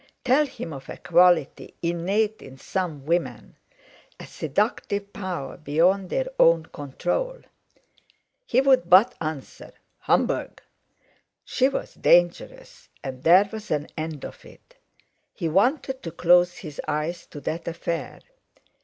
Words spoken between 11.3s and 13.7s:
She was dangerous, and there was